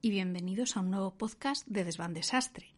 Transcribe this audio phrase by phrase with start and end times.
[0.00, 2.72] Y bienvenidos a un nuevo podcast de Desván Desastre.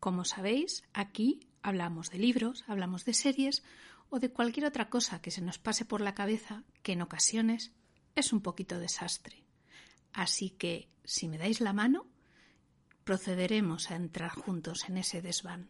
[0.00, 3.62] Como sabéis, aquí hablamos de libros, hablamos de series
[4.08, 7.72] o de cualquier otra cosa que se nos pase por la cabeza que en ocasiones
[8.14, 9.44] es un poquito desastre.
[10.12, 12.06] Así que, si me dais la mano,
[13.04, 15.68] procederemos a entrar juntos en ese desván.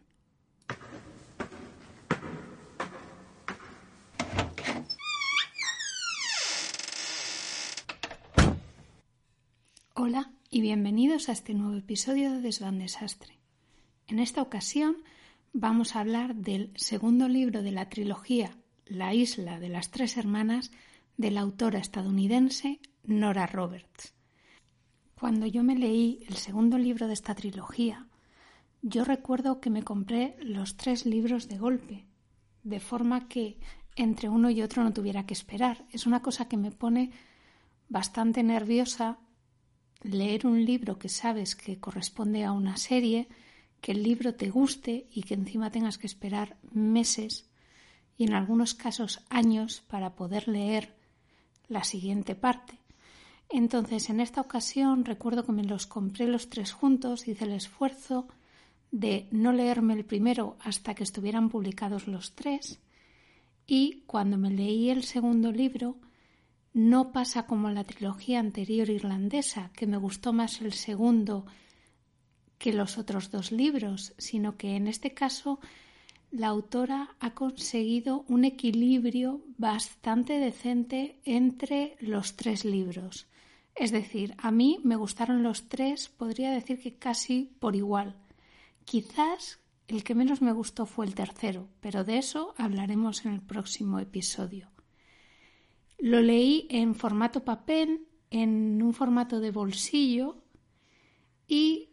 [9.93, 13.37] Hola y bienvenidos a este nuevo episodio de Desván Desastre.
[14.07, 14.97] En esta ocasión
[15.53, 20.71] vamos a hablar del segundo libro de la trilogía La isla de las tres hermanas
[21.17, 24.15] de la autora estadounidense Nora Roberts.
[25.13, 28.07] Cuando yo me leí el segundo libro de esta trilogía,
[28.81, 32.07] yo recuerdo que me compré los tres libros de golpe,
[32.63, 33.59] de forma que
[33.95, 35.85] entre uno y otro no tuviera que esperar.
[35.91, 37.11] Es una cosa que me pone
[37.87, 39.19] bastante nerviosa
[40.01, 43.27] leer un libro que sabes que corresponde a una serie,
[43.81, 47.49] que el libro te guste y que encima tengas que esperar meses
[48.17, 50.95] y en algunos casos años para poder leer
[51.67, 52.79] la siguiente parte.
[53.49, 58.27] Entonces, en esta ocasión recuerdo que me los compré los tres juntos, hice el esfuerzo
[58.91, 62.79] de no leerme el primero hasta que estuvieran publicados los tres
[63.67, 65.95] y cuando me leí el segundo libro
[66.73, 71.45] no pasa como la trilogía anterior irlandesa, que me gustó más el segundo
[72.57, 75.59] que los otros dos libros, sino que en este caso
[76.31, 83.27] la autora ha conseguido un equilibrio bastante decente entre los tres libros.
[83.75, 88.15] Es decir, a mí me gustaron los tres, podría decir que casi por igual.
[88.85, 93.41] Quizás el que menos me gustó fue el tercero, pero de eso hablaremos en el
[93.41, 94.69] próximo episodio.
[95.99, 100.37] Lo leí en formato papel, en un formato de bolsillo
[101.47, 101.89] y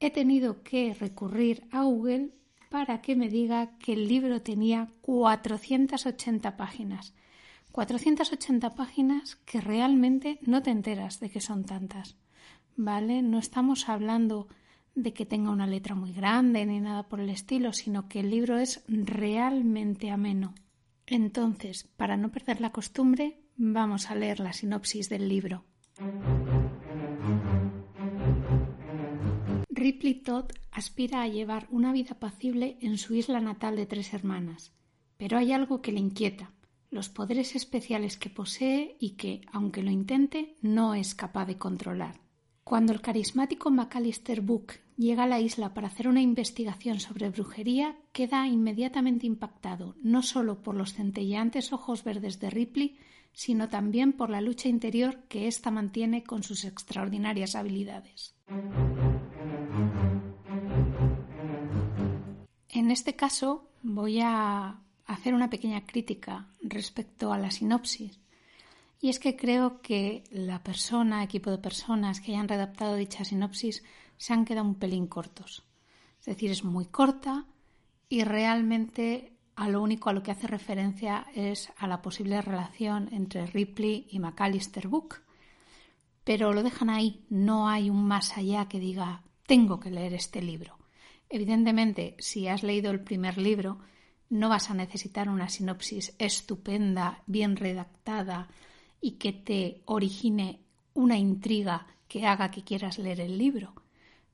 [0.00, 2.30] he tenido que recurrir a Google
[2.70, 7.14] para que me diga que el libro tenía 480 páginas.
[7.72, 12.16] 480 páginas que realmente no te enteras de que son tantas.
[12.76, 13.22] ¿Vale?
[13.22, 14.48] No estamos hablando
[14.94, 18.30] de que tenga una letra muy grande ni nada por el estilo, sino que el
[18.30, 20.54] libro es realmente ameno.
[21.06, 25.64] Entonces, para no perder la costumbre, vamos a leer la sinopsis del libro.
[29.70, 34.72] Ripley Todd aspira a llevar una vida apacible en su isla natal de tres hermanas,
[35.16, 36.52] pero hay algo que le inquieta,
[36.90, 42.20] los poderes especiales que posee y que, aunque lo intente, no es capaz de controlar.
[42.64, 47.96] Cuando el carismático Macalister Book llega a la isla para hacer una investigación sobre brujería,
[48.12, 52.98] queda inmediatamente impactado no solo por los centelleantes ojos verdes de Ripley,
[53.32, 58.34] sino también por la lucha interior que ésta mantiene con sus extraordinarias habilidades.
[62.70, 68.18] En este caso voy a hacer una pequeña crítica respecto a la sinopsis
[69.00, 73.84] y es que creo que la persona, equipo de personas que hayan redactado dicha sinopsis
[74.16, 75.64] se han quedado un pelín cortos.
[76.20, 77.46] Es decir, es muy corta
[78.08, 83.08] y realmente a lo único a lo que hace referencia es a la posible relación
[83.12, 85.22] entre Ripley y McAllister Book.
[86.24, 90.42] Pero lo dejan ahí, no hay un más allá que diga tengo que leer este
[90.42, 90.76] libro.
[91.28, 93.78] Evidentemente, si has leído el primer libro,
[94.28, 98.48] no vas a necesitar una sinopsis estupenda, bien redactada,
[99.00, 100.60] y que te origine
[100.94, 103.74] una intriga que haga que quieras leer el libro.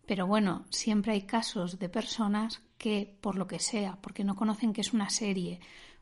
[0.06, 4.72] Pero bueno, siempre hay casos de personas que, por lo que sea, porque no conocen
[4.72, 5.60] que es una serie,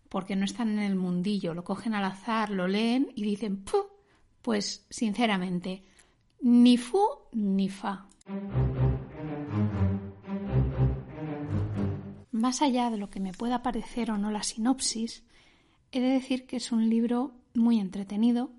[0.09, 3.87] porque no están en el mundillo, lo cogen al azar, lo leen y dicen, ¡puh!
[4.43, 5.85] Pues sinceramente,
[6.41, 8.07] ni fu ni fa.
[12.33, 15.25] Más allá de lo que me pueda parecer o no la sinopsis,
[15.93, 18.51] he de decir que es un libro muy entretenido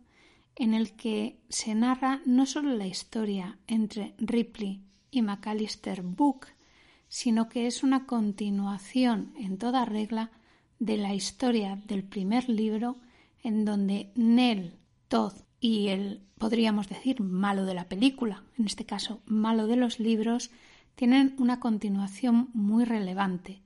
[0.56, 6.48] en el que se narra no solo la historia entre Ripley y Macalister Book,
[7.08, 10.32] sino que es una continuación en toda regla
[10.80, 12.96] de la historia del primer libro
[13.44, 14.80] en donde Nell,
[15.10, 20.00] Todd y el, podríamos decir, malo de la película, en este caso malo de los
[20.00, 20.50] libros,
[20.96, 23.62] tienen una continuación muy relevante.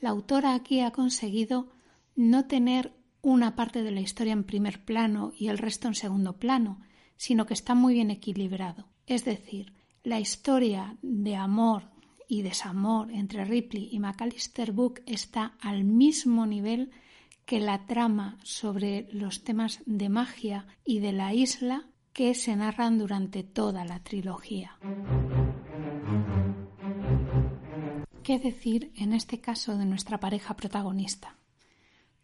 [0.00, 1.70] La autora aquí ha conseguido
[2.16, 2.92] no tener
[3.22, 6.80] una parte de la historia en primer plano y el resto en segundo plano,
[7.16, 8.88] sino que está muy bien equilibrado.
[9.06, 9.72] Es decir,
[10.04, 11.84] la historia de amor
[12.28, 16.90] y desamor entre Ripley y McAllister Book está al mismo nivel
[17.44, 22.98] que la trama sobre los temas de magia y de la isla que se narran
[22.98, 24.76] durante toda la trilogía.
[28.22, 31.36] ¿Qué decir en este caso de nuestra pareja protagonista?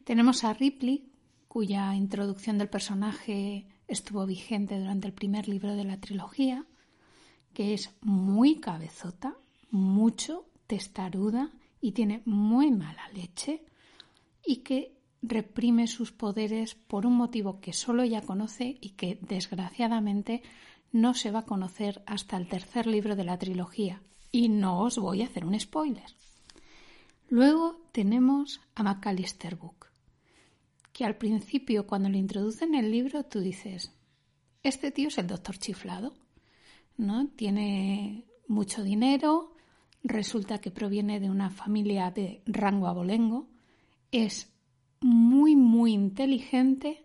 [0.04, 1.12] Tenemos a Ripley,
[1.48, 6.66] cuya introducción del personaje estuvo vigente durante el primer libro de la trilogía,
[7.58, 9.36] que es muy cabezota,
[9.72, 11.50] mucho testaruda
[11.80, 13.64] y tiene muy mala leche
[14.46, 20.44] y que reprime sus poderes por un motivo que solo ella conoce y que desgraciadamente
[20.92, 24.96] no se va a conocer hasta el tercer libro de la trilogía, y no os
[24.96, 26.14] voy a hacer un spoiler.
[27.28, 29.86] Luego tenemos a McAllister Book,
[30.92, 33.90] que al principio cuando lo introducen en el libro tú dices,
[34.62, 36.14] este tío es el doctor chiflado,
[36.98, 37.28] ¿no?
[37.28, 39.56] Tiene mucho dinero,
[40.02, 43.48] resulta que proviene de una familia de rango abolengo,
[44.12, 44.52] es
[45.00, 47.04] muy, muy inteligente,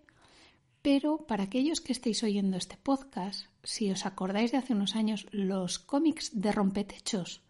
[0.82, 5.28] pero para aquellos que estéis oyendo este podcast, si os acordáis de hace unos años
[5.32, 7.42] los cómics de rompetechos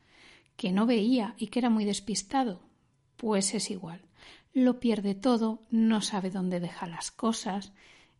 [0.55, 2.61] que no veía y que era muy despistado,
[3.17, 4.01] pues es igual.
[4.53, 7.73] Lo pierde todo, no sabe dónde deja las cosas,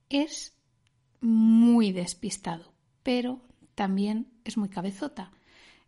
[0.09, 0.57] es
[1.21, 2.73] muy despistado,
[3.03, 3.41] pero
[3.75, 5.31] también es muy cabezota.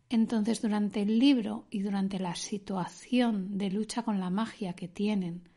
[0.08, 5.48] Entonces, durante el libro y durante la situación de lucha con la magia que tienen,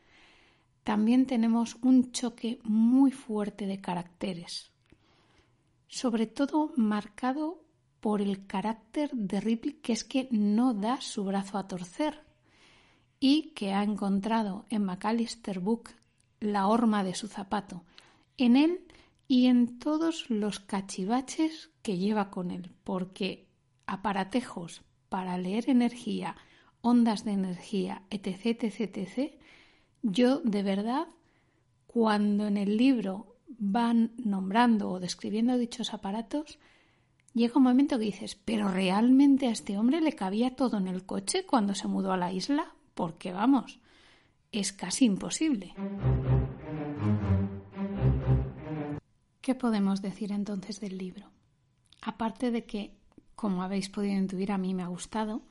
[0.84, 4.70] también tenemos un choque muy fuerte de caracteres
[5.90, 7.64] sobre todo marcado
[7.98, 12.24] por el carácter de Ripley, que es que no da su brazo a torcer
[13.18, 15.90] y que ha encontrado en McAllister Book
[16.38, 17.82] la horma de su zapato,
[18.38, 18.86] en él
[19.30, 23.46] y en todos los cachivaches que lleva con él, porque
[23.86, 26.34] aparatejos para leer energía,
[26.80, 29.34] ondas de energía, etc., etc., etc.,
[30.02, 31.06] yo de verdad,
[31.86, 36.58] cuando en el libro van nombrando o describiendo dichos aparatos,
[37.32, 41.06] llega un momento que dices, pero realmente a este hombre le cabía todo en el
[41.06, 43.78] coche cuando se mudó a la isla, porque vamos,
[44.50, 45.76] es casi imposible.
[49.50, 51.26] ¿Qué podemos decir entonces del libro?
[52.02, 52.94] Aparte de que,
[53.34, 55.42] como habéis podido intuir, a mí me ha gustado,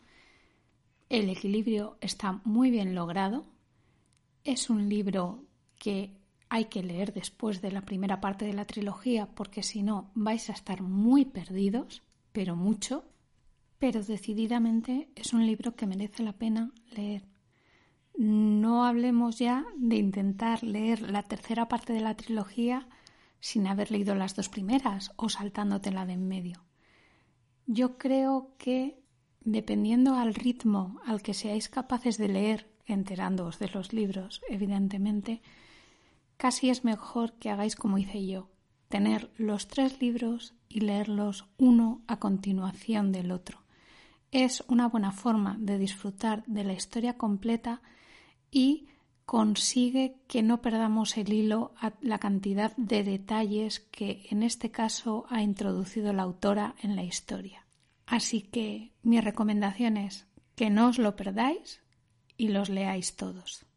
[1.10, 3.46] el equilibrio está muy bien logrado,
[4.46, 5.44] es un libro
[5.78, 6.16] que
[6.48, 10.50] hay que leer después de la primera parte de la trilogía porque si no vais
[10.50, 13.04] a estar muy perdidos, pero mucho,
[13.80, 17.28] pero decididamente es un libro que merece la pena leer.
[18.18, 22.88] No hablemos ya de intentar leer la tercera parte de la trilogía
[23.40, 26.64] sin haber leído las dos primeras o saltándotela de en medio.
[27.66, 29.00] Yo creo que,
[29.42, 35.42] dependiendo al ritmo al que seáis capaces de leer, enterándoos de los libros, evidentemente,
[36.40, 38.50] Casi es mejor que hagáis como hice yo,
[38.88, 43.62] tener los tres libros y leerlos uno a continuación del otro.
[44.32, 47.82] Es una buena forma de disfrutar de la historia completa
[48.52, 48.88] y
[49.30, 55.28] consigue que no perdamos el hilo a la cantidad de detalles que en este caso
[55.30, 57.68] ha introducido la autora en la historia.
[58.08, 61.84] Así que mi recomendación es que no os lo perdáis
[62.38, 63.68] y los leáis todos.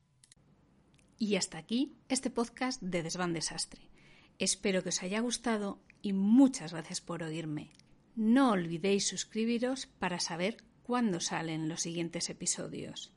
[1.19, 3.91] Y hasta aquí este podcast de Desván Desastre.
[4.39, 7.73] Espero que os haya gustado y muchas gracias por oírme.
[8.17, 13.13] No olvidéis suscribiros para saber cuándo salen los siguientes episodios.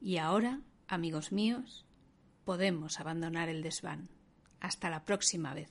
[0.00, 1.84] Y ahora, amigos míos,
[2.44, 4.08] podemos abandonar el desván.
[4.60, 5.70] Hasta la próxima vez.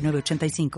[0.01, 0.71] 906985.